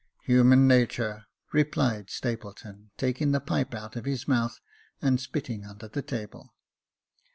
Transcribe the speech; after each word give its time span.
*' 0.11 0.21
Human 0.23 0.67
natur," 0.67 1.25
replied 1.53 2.09
Stapleton, 2.09 2.89
taking 2.97 3.33
the 3.33 3.39
pipe 3.39 3.75
out 3.75 3.95
of 3.95 4.05
his 4.05 4.27
mouth, 4.27 4.59
and 4.99 5.21
spitting 5.21 5.63
under 5.63 5.87
the 5.87 6.01
table. 6.01 6.55